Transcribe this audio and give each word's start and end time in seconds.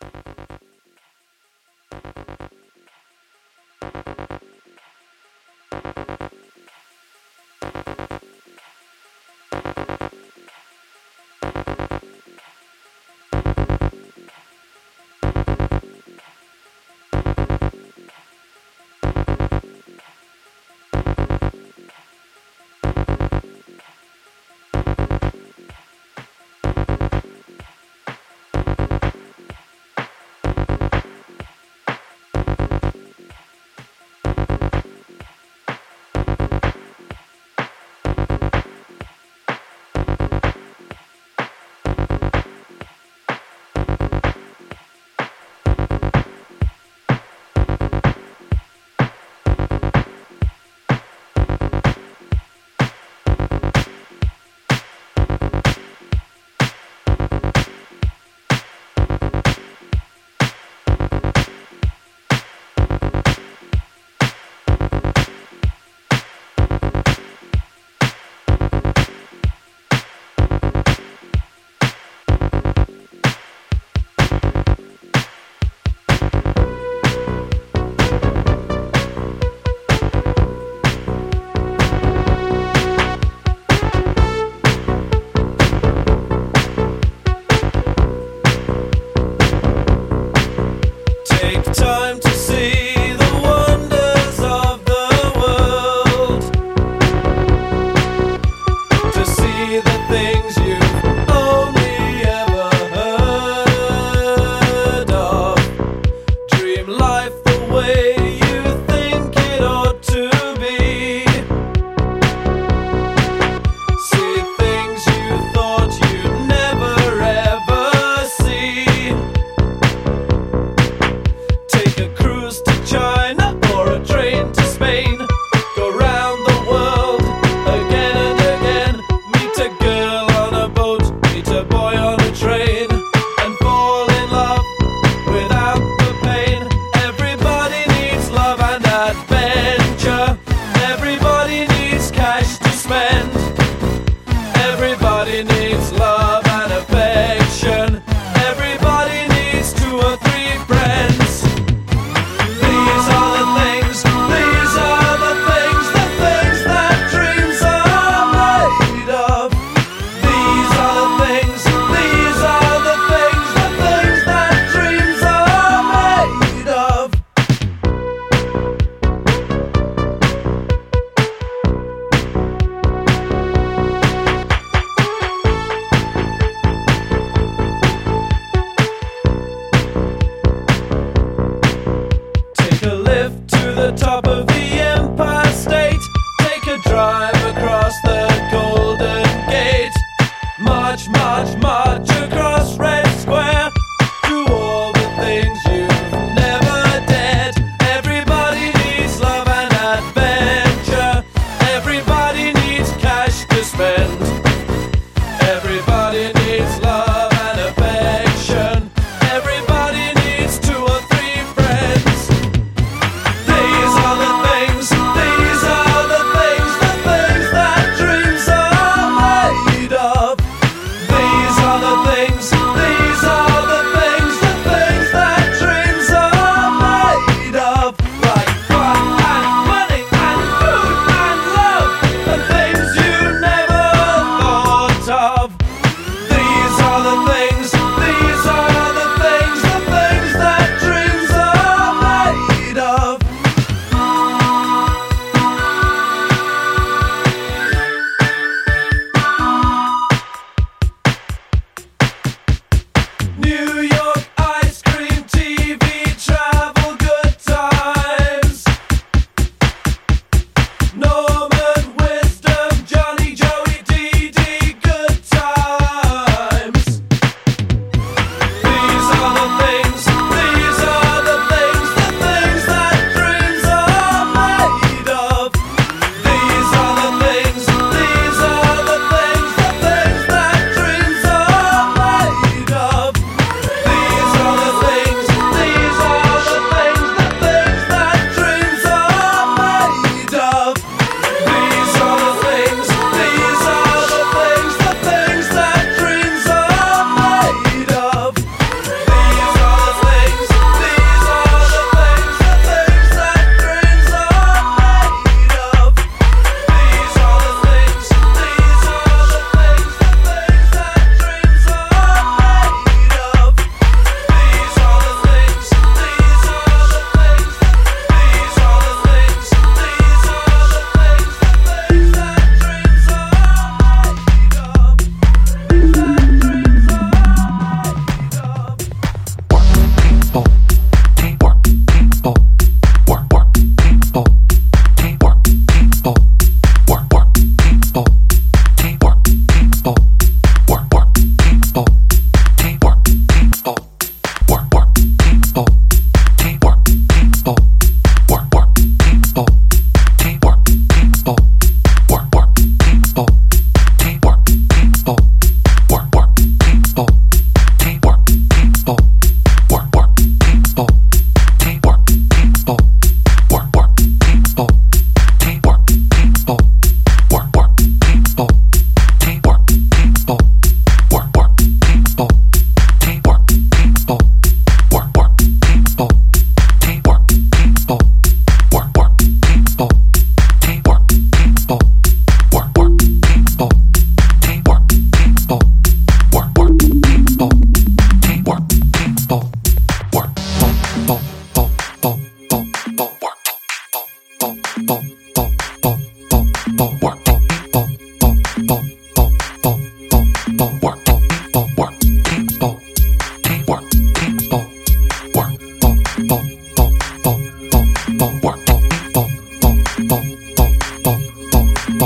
These 0.00 0.10
are 0.14 0.75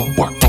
work. 0.09 0.40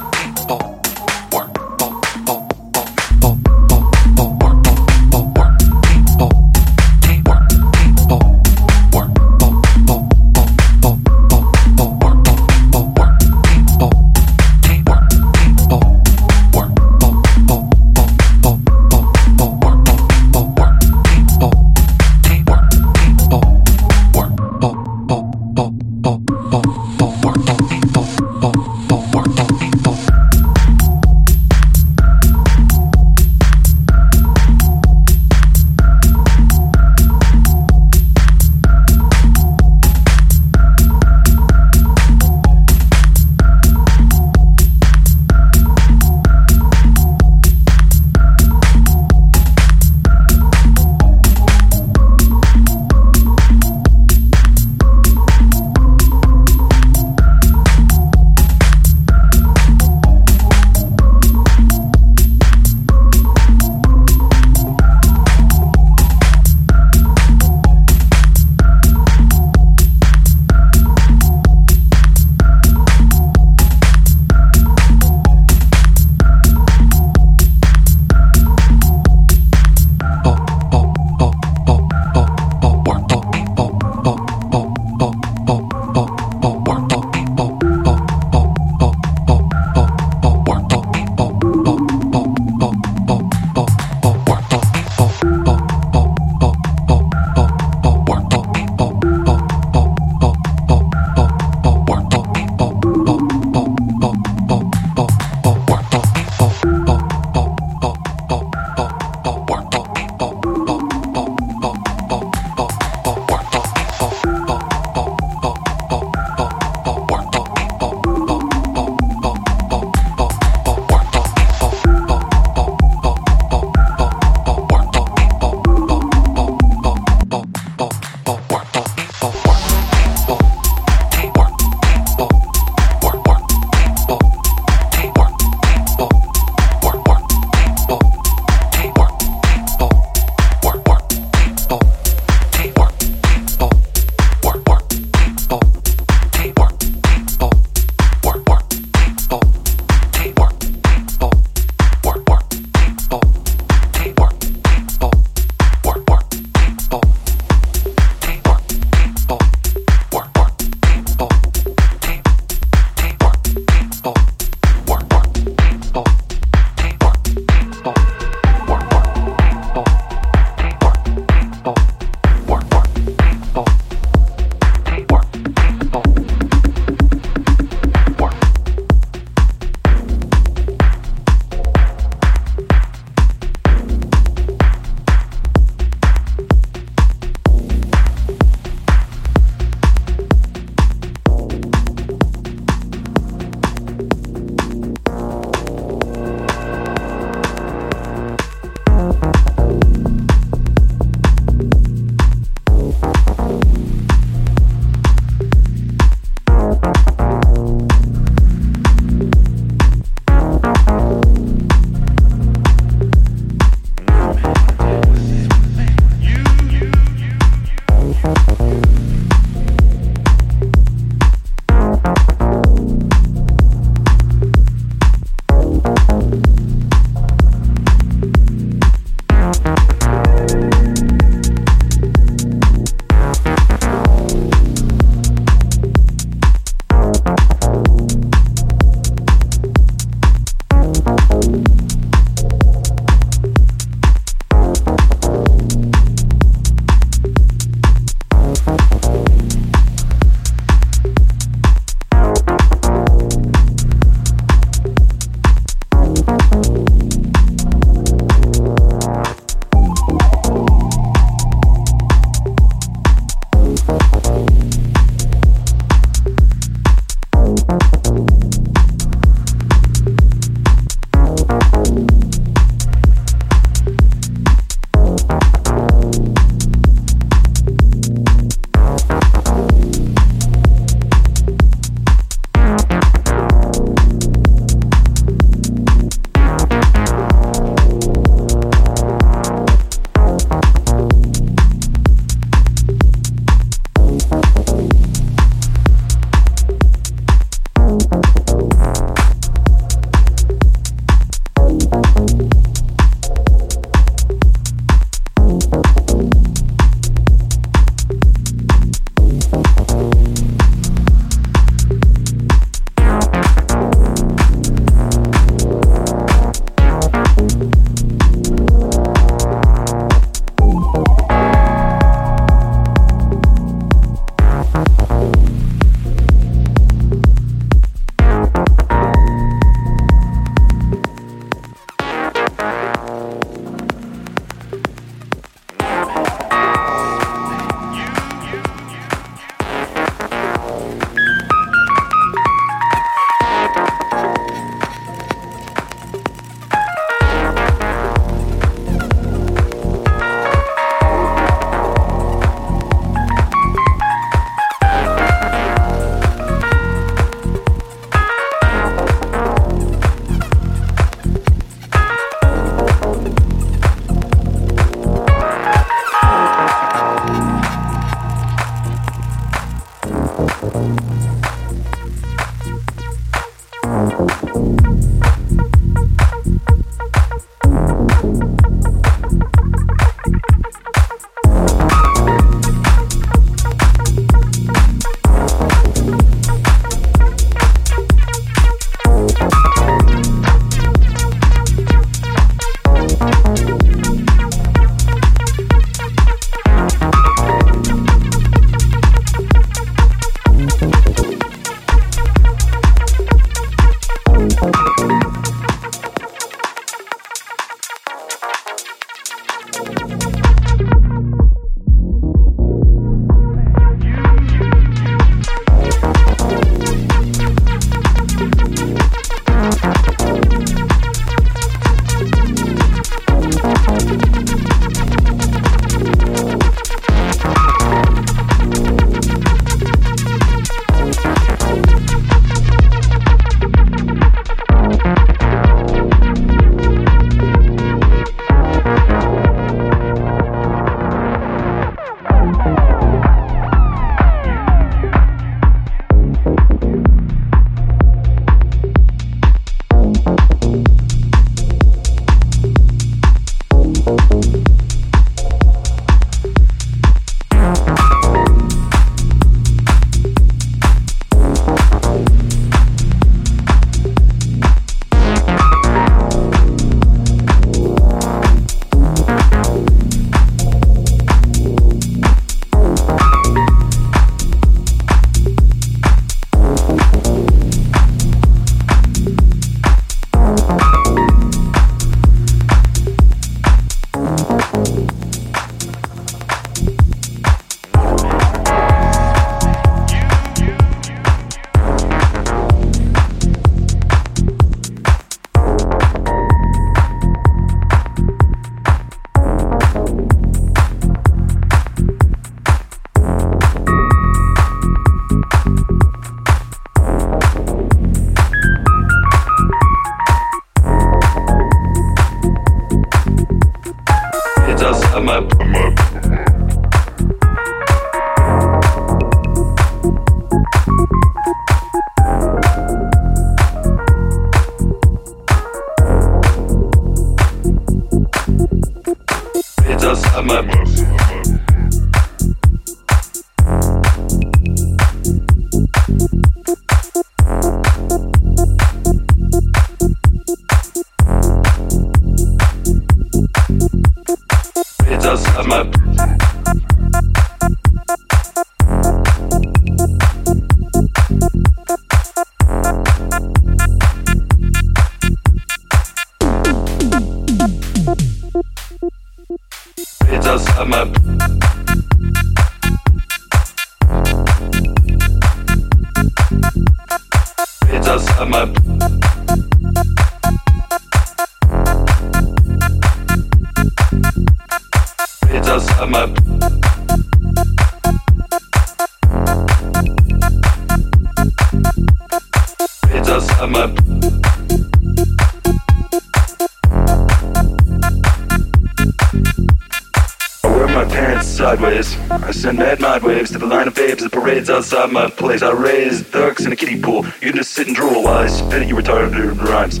Outside 594.76 595.10
my 595.10 595.28
place. 595.28 595.62
I 595.62 595.72
raised 595.72 596.32
ducks 596.32 596.64
in 596.64 596.72
a 596.72 596.76
kiddie 596.76 597.00
pool. 597.00 597.24
You 597.40 597.48
can 597.50 597.56
just 597.56 597.72
sit 597.72 597.86
and 597.86 597.96
drool 597.96 598.24
while 598.24 598.38
I 598.38 598.46
spit 598.46 598.82
at 598.82 598.88
you 598.88 598.94
retarded 598.94 599.32
rhymes. 599.62 600.00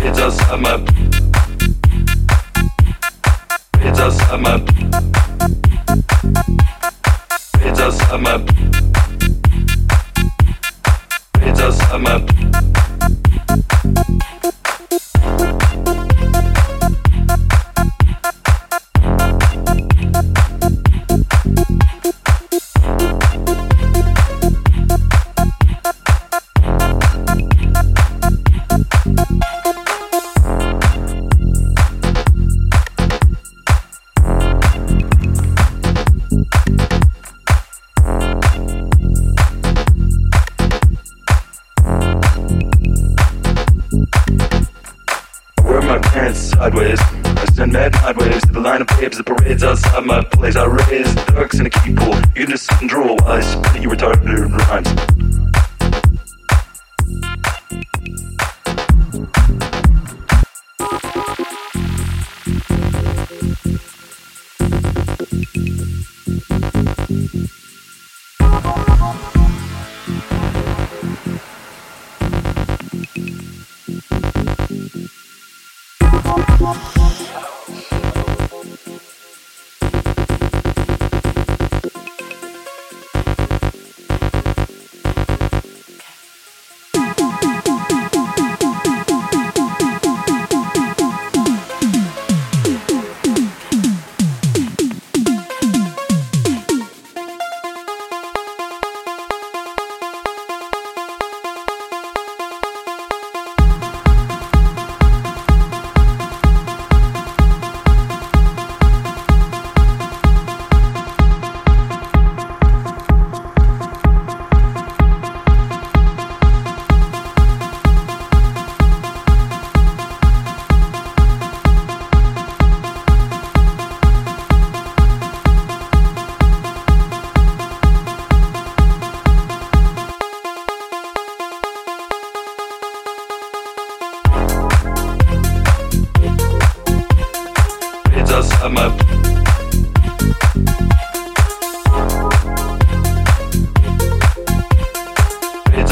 It's 0.00 0.18
outside 0.20 0.60
my. 0.60 0.74
It's 3.80 3.98
outside 3.98 4.40
my. 4.40 4.54
It's 7.66 7.80
outside 7.80 8.20
my. 8.20 8.44
It's 11.40 11.60
outside 11.60 12.00
my. 12.02 12.43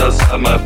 does 0.03 0.19
come 0.23 0.47
up. 0.47 0.61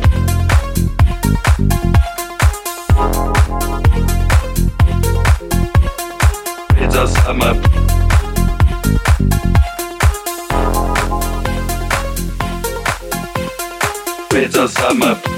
It 6.75 6.91
does 6.91 7.15
come 7.17 7.41
up. 7.43 7.77
Come 14.75 15.01
up. 15.01 15.36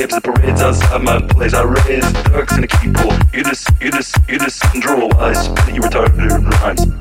hips, 0.00 0.14
the 0.14 0.20
parades 0.22 0.62
outside 0.62 1.02
my 1.02 1.20
place. 1.20 1.52
I 1.52 1.62
raise 1.62 2.12
ducks 2.24 2.56
in 2.56 2.64
a 2.64 2.66
keyhole. 2.66 3.12
You 3.34 3.44
just, 3.44 3.68
you 3.80 3.90
just, 3.90 4.16
you 4.28 4.38
just 4.38 4.62
draw 4.80 5.06
a 5.06 5.08
I 5.08 5.72
you 5.74 5.80
retarded 5.82 6.50
rhymes. 6.62 6.99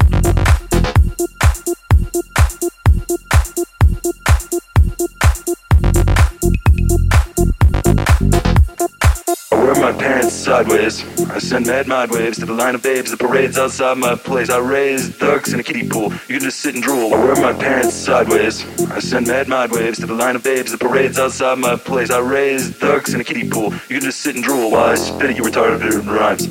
Waves 10.68 11.04
I 11.30 11.38
send 11.40 11.68
mad 11.68 11.88
mod 11.88 12.12
waves 12.12 12.40
to 12.40 12.46
the 12.46 12.54
line 12.54 12.76
of 12.76 12.82
babes. 12.82 13.12
The 13.12 13.18
parades 13.18 13.58
outside 13.58 13.98
my 13.98 14.16
place. 14.16 14.50
I 14.50 14.58
raise 14.58 15.18
ducks 15.18 15.54
in 15.54 15.60
a 15.60 15.64
kiddie 15.64 15.88
pool. 15.88 16.12
You 16.28 16.36
can 16.36 16.42
just 16.42 16.60
sit 16.60 16.74
and 16.76 16.84
drool. 16.84 17.14
I 17.14 17.24
wear 17.24 17.36
my 17.36 17.54
pants 17.54 17.94
sideways. 17.94 18.66
I 18.90 19.00
send 19.00 19.28
mad 19.28 19.48
mind 19.48 19.72
waves 19.72 20.00
to 20.00 20.06
the 20.06 20.14
line 20.14 20.36
of 20.36 20.44
babes. 20.44 20.72
The 20.72 20.78
parades 20.78 21.20
outside 21.20 21.60
my 21.60 21.76
place. 21.76 22.10
I 22.10 22.20
raise 22.20 22.78
ducks 22.80 23.14
in 23.14 23.22
a 23.22 23.24
kiddie 23.24 23.50
pool. 23.50 23.72
You 23.90 24.00
can 24.00 24.02
just 24.02 24.22
sit 24.22 24.36
and 24.36 24.44
drool 24.44 24.72
while 24.72 24.86
I 24.86 24.96
spit 24.96 25.30
at 25.30 25.36
you 25.36 25.44
retarded 25.44 26.06
rhymes. 26.08 26.48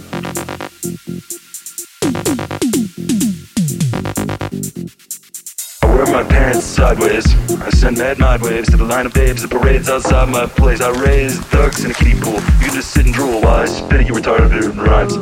My 6.11 6.25
pants 6.25 6.65
sideways. 6.65 7.27
I 7.61 7.71
send 7.71 7.99
mad 7.99 8.19
mind 8.19 8.43
waves 8.43 8.69
to 8.71 8.77
the 8.77 8.85
line 8.85 9.07
of 9.07 9.13
babes. 9.13 9.43
The 9.43 9.49
parades 9.49 9.89
outside 9.89 10.29
my 10.29 10.47
place. 10.47 10.81
I 10.81 10.91
raise 10.91 11.39
ducks 11.51 11.85
in 11.85 11.91
a 11.91 11.95
kiddie 11.95 12.19
pool. 12.21 12.41
You 12.61 12.71
just 12.73 12.91
sit 12.93 13.07
and 13.07 13.15
drool 13.15 13.41
while 13.41 13.61
I 13.61 13.67
spit 13.67 14.01
at 14.01 14.07
you 14.07 14.15
retarded 14.15 14.77
rhymes. 14.77 15.17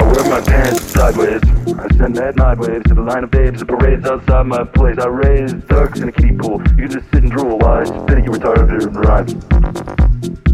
I 0.00 0.12
wear 0.12 0.30
my 0.30 0.40
pants 0.40 0.82
sideways. 0.82 1.42
I 1.78 1.96
send 1.96 2.14
mad 2.16 2.36
night 2.36 2.58
waves 2.58 2.84
to 2.88 2.94
the 2.94 3.02
line 3.02 3.24
of 3.24 3.30
babes. 3.30 3.60
The 3.60 3.66
parades 3.66 4.06
outside 4.06 4.46
my 4.46 4.64
place. 4.64 4.98
I 4.98 5.08
raise 5.08 5.52
ducks 5.52 6.00
in 6.00 6.08
a 6.08 6.12
kiddie 6.12 6.36
pool. 6.36 6.62
You 6.76 6.88
just 6.88 7.10
sit 7.10 7.22
and 7.22 7.32
drool 7.32 7.58
while 7.58 7.80
I 7.80 7.84
spit 7.84 8.18
at 8.18 8.24
you 8.24 8.30
retarded 8.30 8.94
rhymes. 8.94 10.53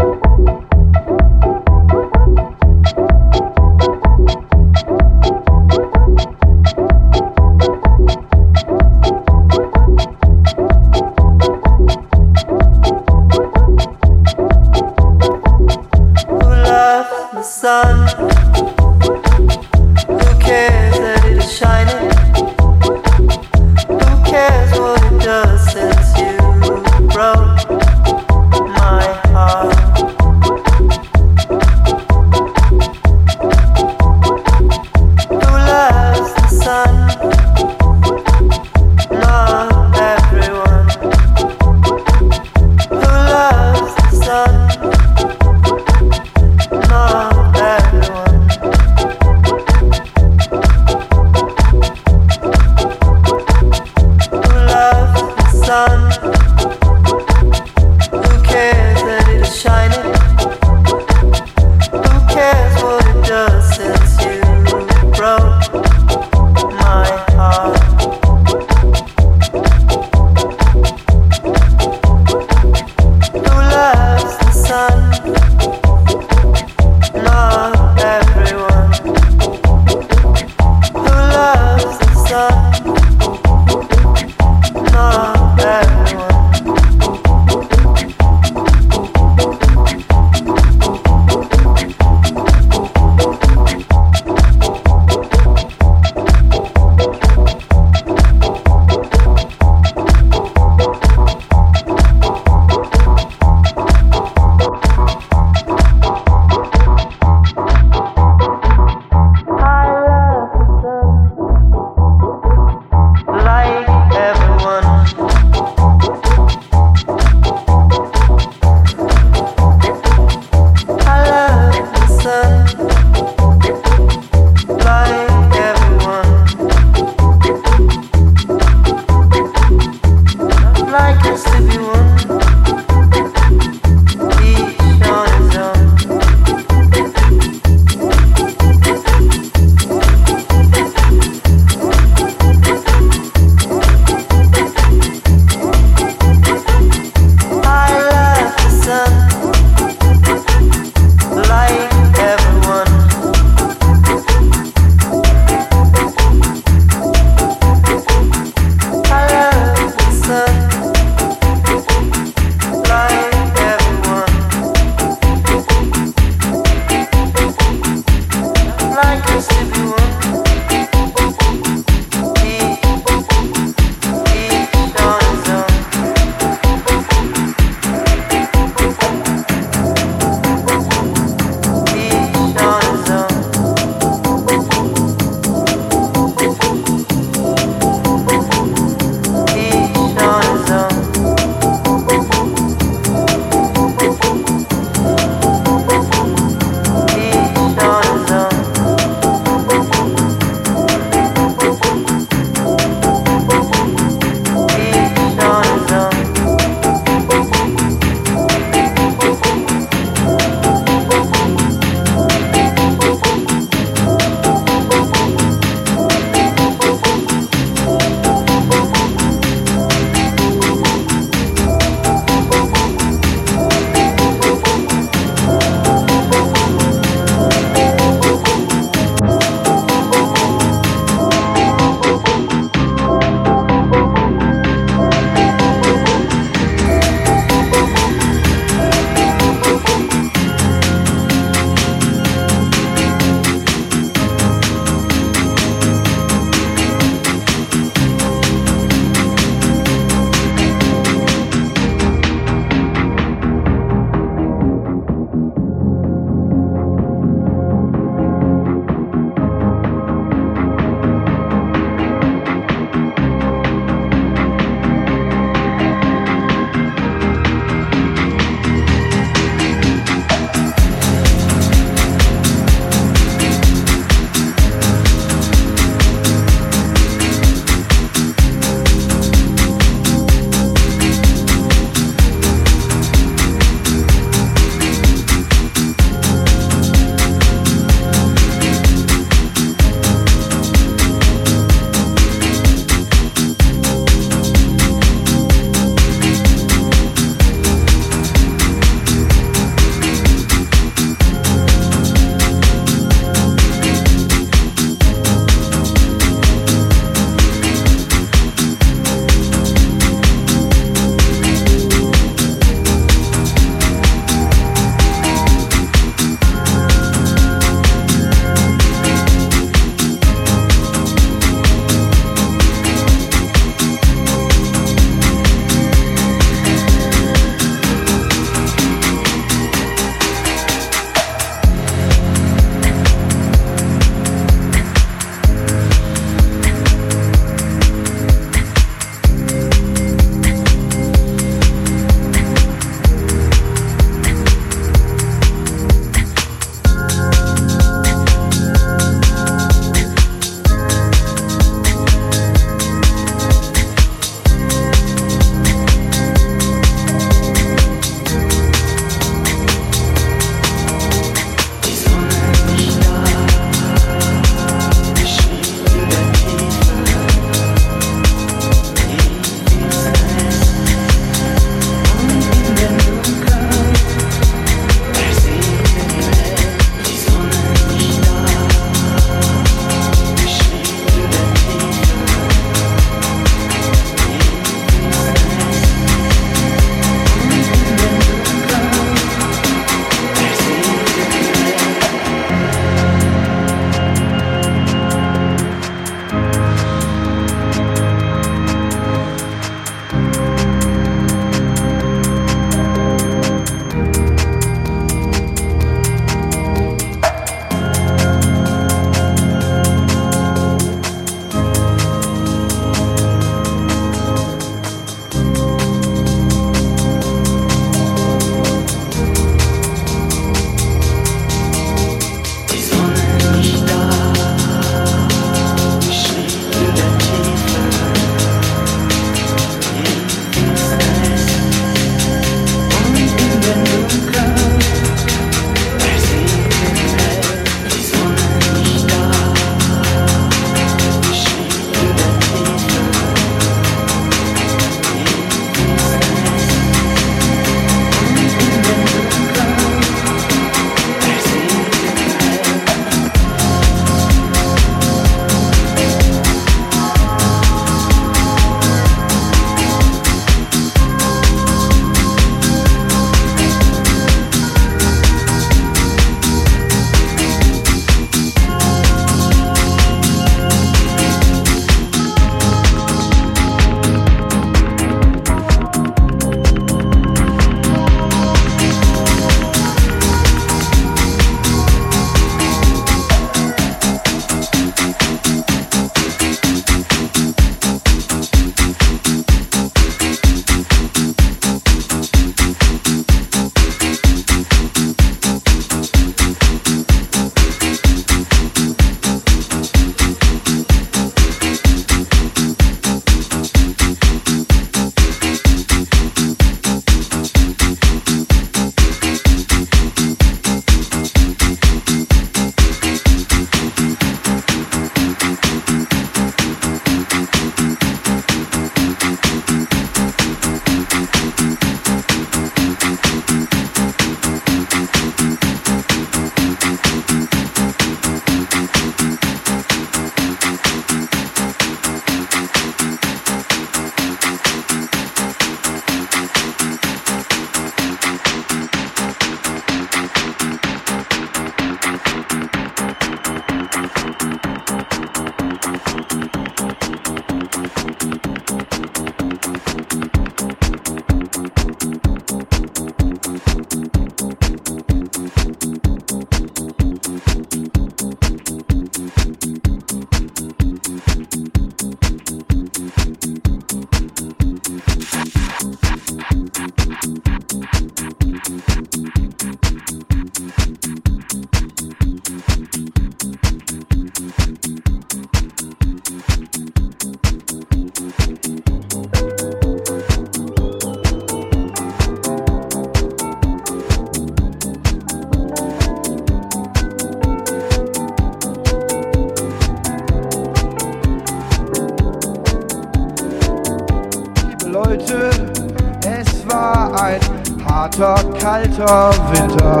Winter. 598.98 600.00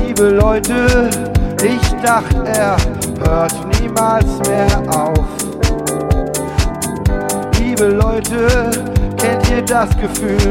Liebe 0.00 0.30
Leute, 0.30 1.08
ich 1.62 2.02
dachte, 2.02 2.42
er 2.46 2.76
hört 3.20 3.80
niemals 3.80 4.26
mehr 4.48 4.82
auf. 4.90 5.24
Liebe 7.60 7.86
Leute, 7.86 8.70
kennt 9.16 9.50
ihr 9.50 9.62
das 9.62 9.88
Gefühl, 9.98 10.43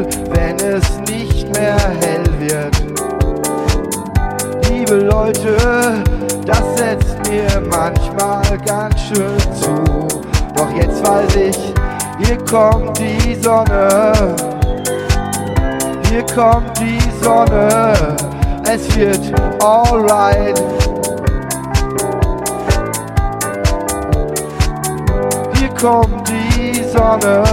kommt 16.36 16.80
die 16.80 17.00
Sonne, 17.24 17.94
es 18.66 18.96
wird 18.96 19.34
alright. 19.62 20.62
Hier 25.56 25.70
kommt 25.70 26.28
die 26.28 26.84
Sonne, 26.84 27.44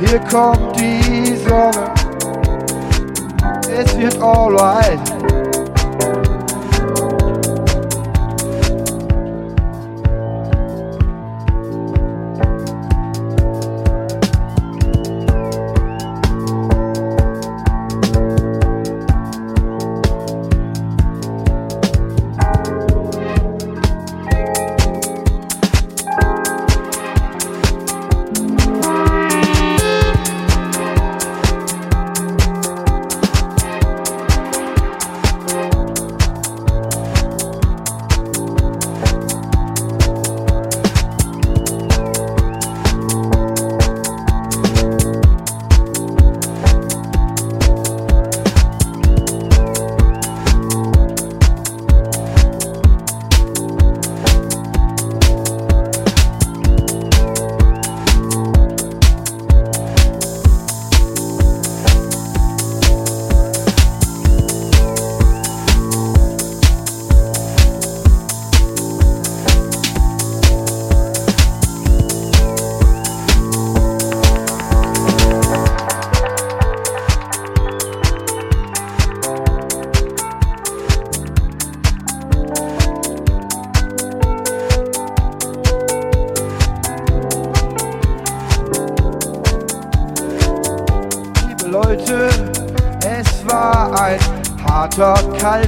hier 0.00 0.20
kommt 0.30 0.80
die 0.80 1.36
Sonne, 1.36 1.92
es 3.76 3.98
wird 3.98 4.20
alright. 4.22 5.43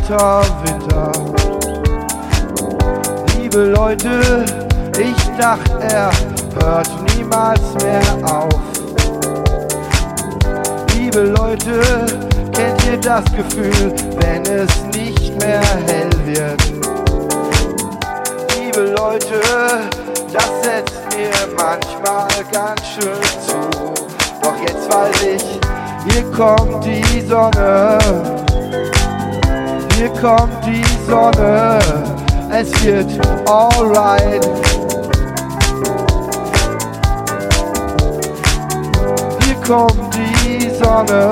자 0.07 0.36
kommt 30.20 30.64
die 30.64 30.82
Sonne, 31.08 31.78
es 32.50 32.84
wird 32.84 33.06
alright. 33.48 34.46
Hier 39.40 39.56
kommt 39.66 40.14
die 40.14 40.70
Sonne, 40.70 41.28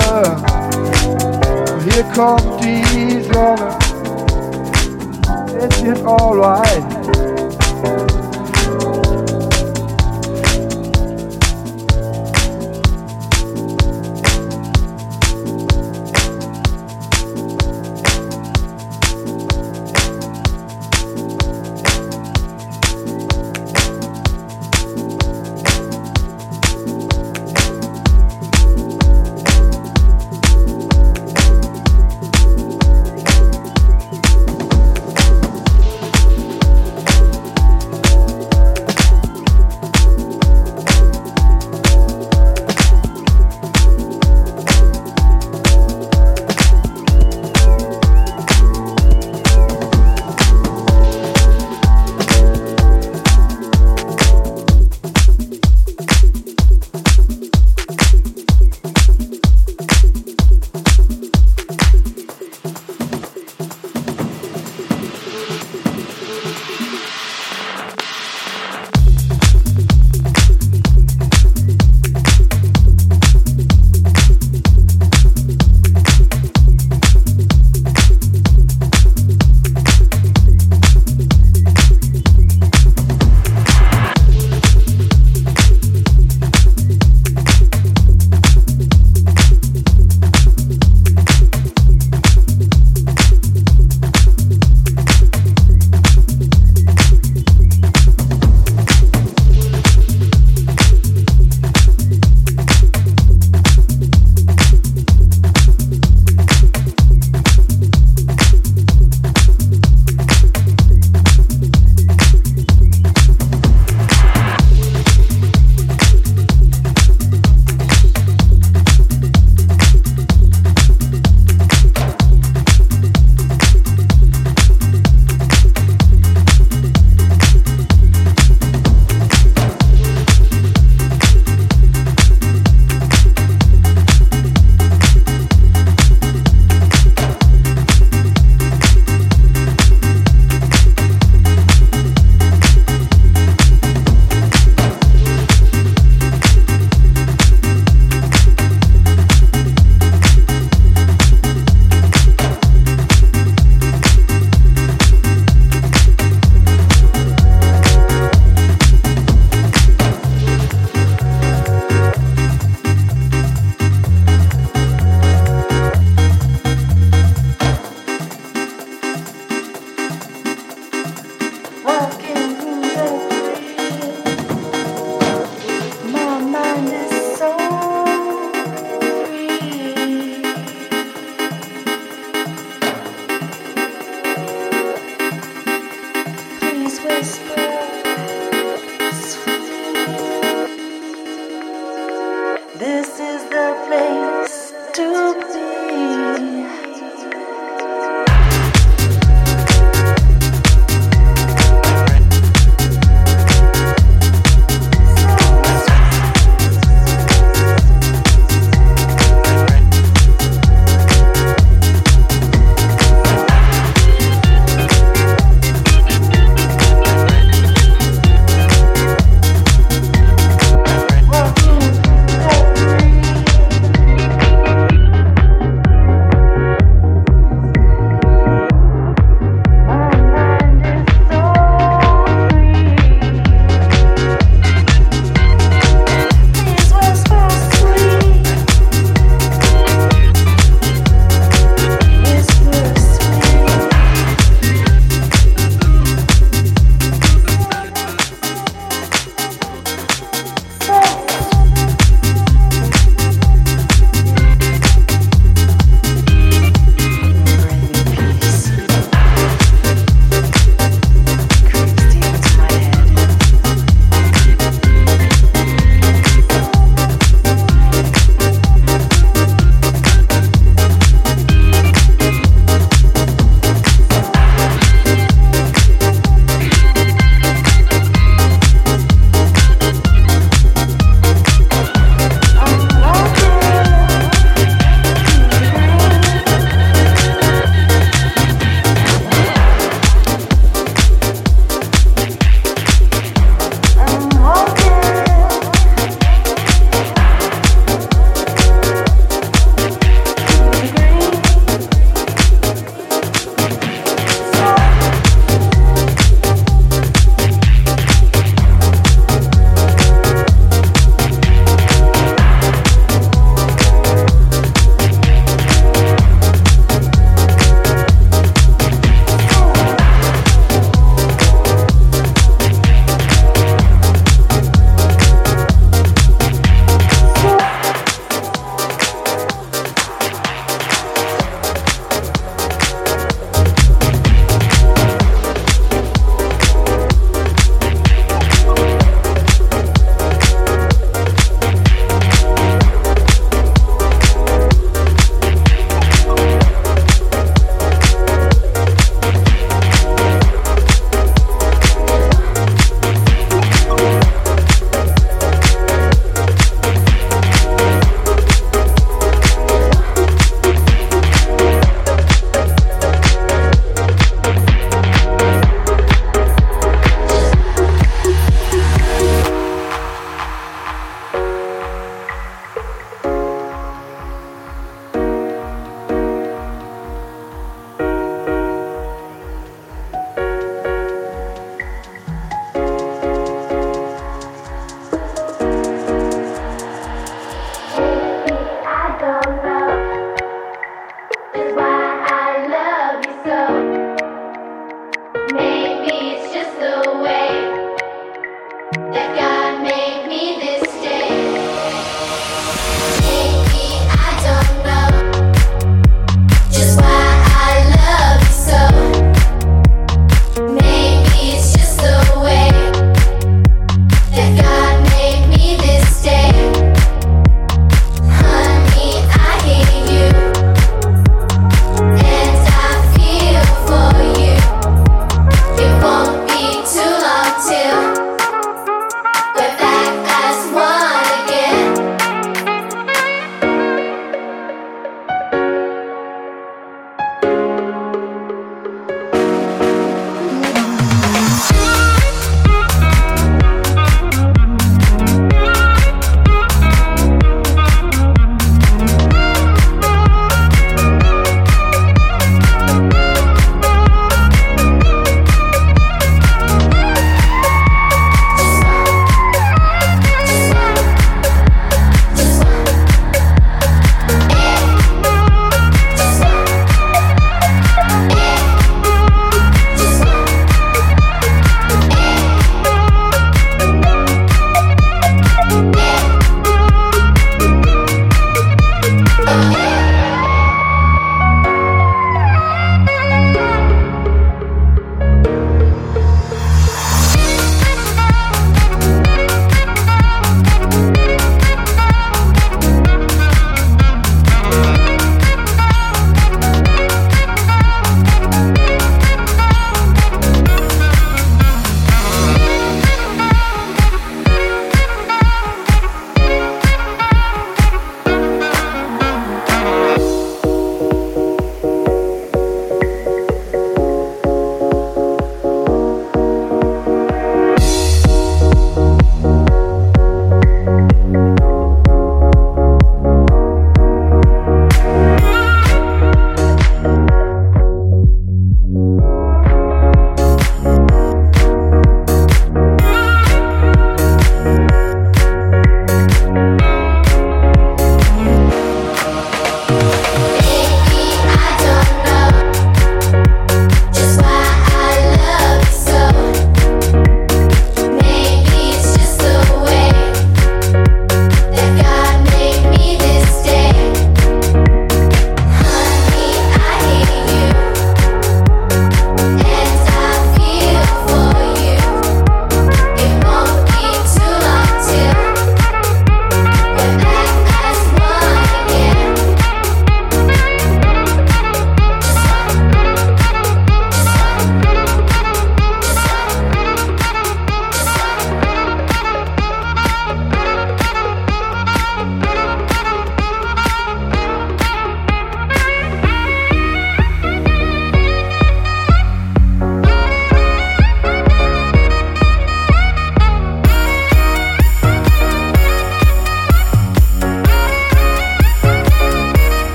hier 1.83 2.03
kommt 2.15 2.63
die 2.63 3.23
Sonne, 3.31 3.77
es 5.69 5.83
wird 5.83 6.05
alright. 6.05 6.83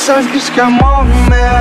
sabe 0.00 0.30
que 0.30 0.38
escamam 0.38 1.02
o 1.02 1.59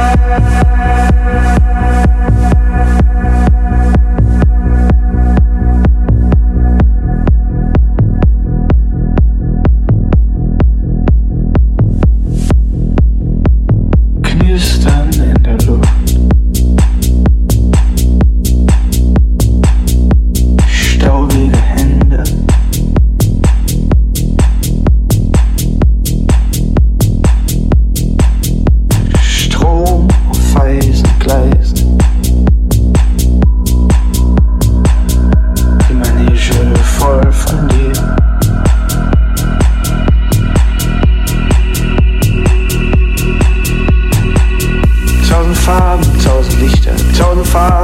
als 47.39 47.53
gibt's 47.53 47.78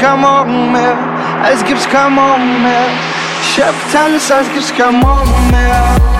kein 0.00 0.20
Morgen 0.20 0.72
mehr. 0.72 0.96
kein 1.88 2.12
Morgen 2.14 2.62
mehr. 2.62 2.88
Hab 3.58 3.74
Tanz, 3.92 4.30
als 4.30 4.50
gibt's 4.52 4.72
kein 4.74 4.98
Morgen 4.98 5.50
mehr. 5.50 6.19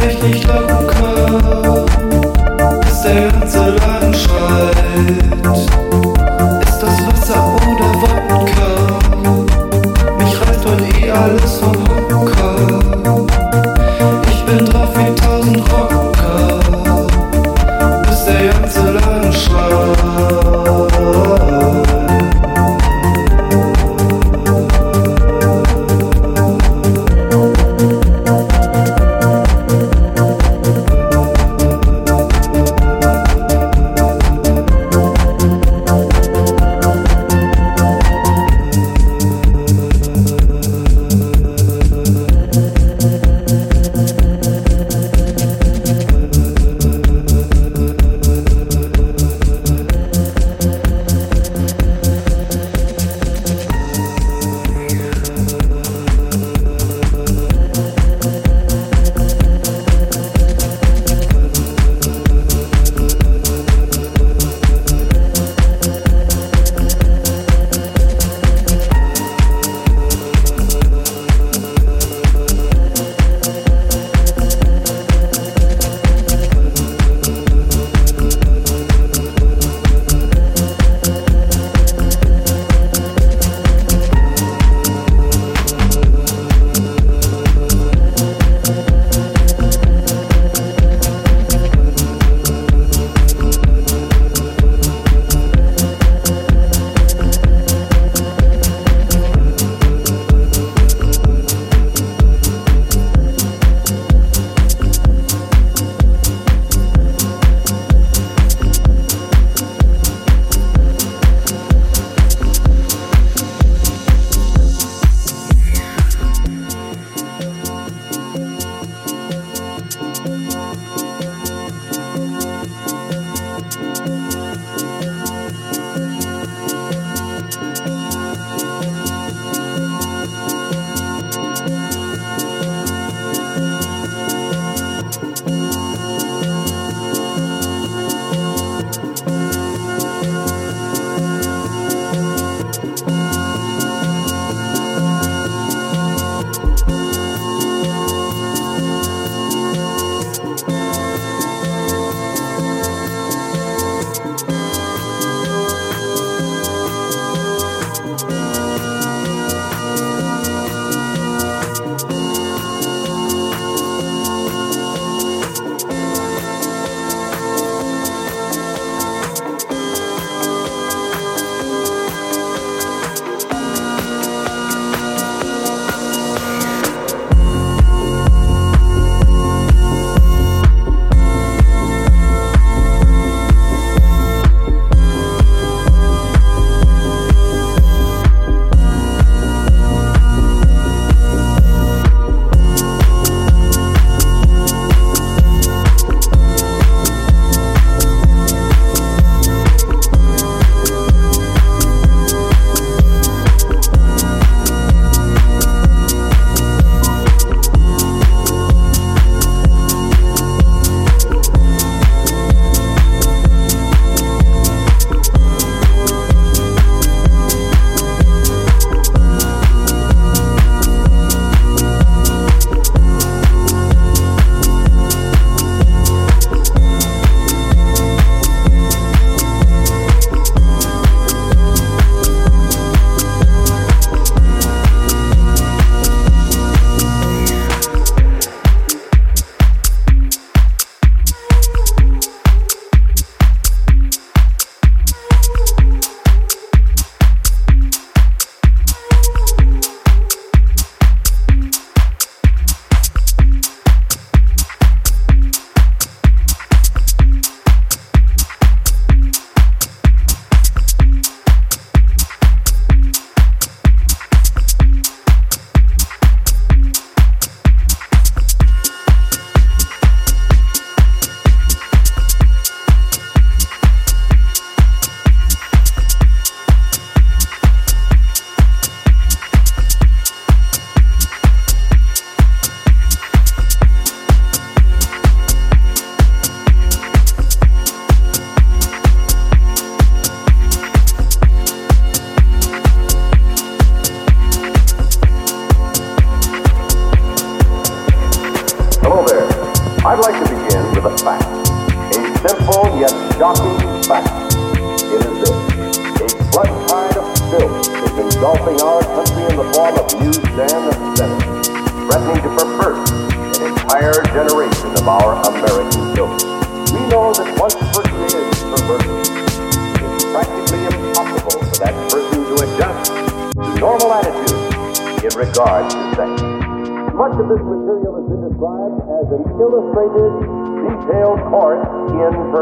sich 0.00 0.22
nicht 0.22 0.44
locken 0.46 0.86
kann, 0.86 1.86
der 3.04 3.30
ganze 3.30 3.70
Laden 3.70 4.14
schreit. 4.14 6.09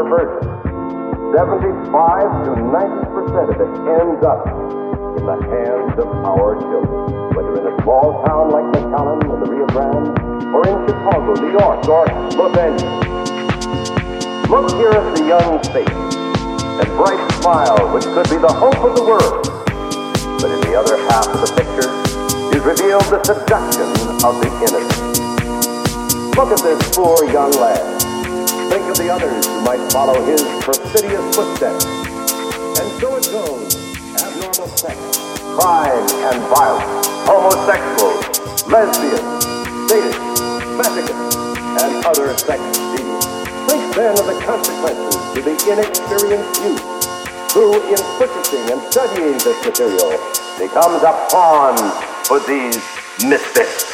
In 0.09 0.15
perversion. 0.15 0.49
75 1.37 2.45
to 2.45 2.51
90 2.57 3.13
percent 3.13 3.47
of 3.53 3.57
it 3.61 3.71
ends 3.85 4.21
up 4.25 4.41
in 5.17 5.23
the 5.25 5.37
hands 5.37 5.93
of 6.01 6.09
our 6.25 6.57
children, 6.57 7.35
whether 7.37 7.53
in 7.61 7.65
a 7.69 7.75
small 7.83 8.23
town 8.25 8.49
like 8.49 8.65
McAllen 8.73 9.21
in 9.21 9.39
the 9.39 9.49
Rio 9.51 9.67
Grande, 9.67 10.17
or 10.53 10.65
in 10.65 10.77
Chicago, 10.87 11.33
New 11.37 11.51
York, 11.53 11.87
or 11.87 12.05
Los 12.33 12.57
Angeles. 12.57 13.05
Look 14.49 14.71
here 14.73 14.89
at 14.89 15.15
the 15.15 15.25
young 15.29 15.61
face 15.69 16.01
and 16.81 16.89
bright 16.97 17.21
smile, 17.41 17.93
which 17.93 18.05
could 18.05 18.29
be 18.29 18.37
the 18.37 18.49
hope 18.49 18.81
of 18.81 18.95
the 18.95 19.03
world. 19.03 19.45
But 20.41 20.49
in 20.49 20.61
the 20.61 20.73
other 20.73 20.97
half 21.11 21.27
of 21.27 21.41
the 21.45 21.53
picture 21.53 21.89
is 22.57 22.63
revealed 22.65 23.05
the 23.13 23.21
seduction 23.23 23.85
of 24.25 24.41
the 24.41 24.49
innocent. 24.65 25.19
Look 26.35 26.49
at 26.49 26.63
this 26.63 26.95
poor 26.95 27.23
young 27.29 27.51
lad. 27.51 27.98
The 28.99 29.07
others 29.07 29.47
who 29.47 29.61
might 29.61 29.79
follow 29.93 30.19
his 30.25 30.43
perfidious 30.59 31.23
footsteps. 31.33 31.85
And 31.85 32.87
so 32.99 33.15
it 33.15 33.31
goes. 33.31 33.71
Abnormal 34.19 34.67
sex, 34.75 34.99
crime 35.55 36.03
and 36.27 36.39
violence, 36.51 37.07
homosexuals, 37.23 38.67
lesbians, 38.67 39.45
sadists, 39.87 40.43
masochists, 40.75 41.37
and 41.79 42.05
other 42.05 42.37
sex 42.37 42.59
deviants. 42.59 43.71
Think 43.71 43.95
then 43.95 44.19
of 44.19 44.27
the 44.27 44.37
consequences 44.43 45.15
to 45.33 45.41
the 45.47 45.55
inexperienced 45.71 46.59
youth 46.59 46.99
who, 47.53 47.79
in 47.87 48.03
purchasing 48.19 48.69
and 48.69 48.81
studying 48.91 49.37
this 49.39 49.65
material, 49.65 50.11
becomes 50.59 51.03
a 51.03 51.15
pawn 51.31 51.77
for 52.25 52.41
these 52.41 52.75
misfits. 53.23 53.88